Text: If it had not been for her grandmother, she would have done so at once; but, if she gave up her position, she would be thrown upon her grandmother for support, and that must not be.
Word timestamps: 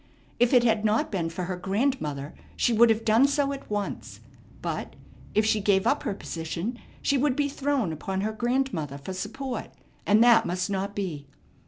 If 0.39 0.51
it 0.51 0.63
had 0.63 0.83
not 0.83 1.11
been 1.11 1.29
for 1.29 1.43
her 1.43 1.55
grandmother, 1.55 2.33
she 2.55 2.73
would 2.73 2.89
have 2.89 3.05
done 3.05 3.27
so 3.27 3.53
at 3.53 3.69
once; 3.69 4.19
but, 4.59 4.95
if 5.35 5.45
she 5.45 5.61
gave 5.61 5.85
up 5.85 6.01
her 6.01 6.15
position, 6.15 6.79
she 7.03 7.19
would 7.19 7.35
be 7.35 7.47
thrown 7.47 7.93
upon 7.93 8.21
her 8.21 8.31
grandmother 8.33 8.97
for 8.97 9.13
support, 9.13 9.67
and 10.07 10.23
that 10.23 10.47
must 10.47 10.71
not 10.71 10.95
be. 10.95 11.27